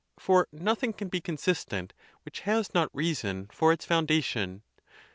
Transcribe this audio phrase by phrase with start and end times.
[0.17, 1.93] For nothing can be consistent
[2.25, 4.63] which has not reason for its foundation.